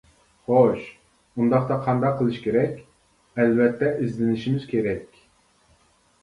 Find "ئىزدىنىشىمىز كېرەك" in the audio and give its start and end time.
4.01-5.21